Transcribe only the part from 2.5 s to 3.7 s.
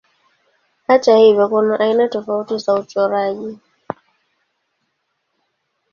za uchoraji.